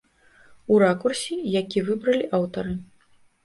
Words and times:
У 0.71 0.79
ракурсе, 0.85 1.39
які 1.61 1.85
выбралі 1.93 2.25
аўтары. 2.41 2.73